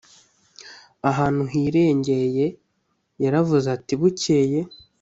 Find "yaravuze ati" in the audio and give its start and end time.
3.23-3.93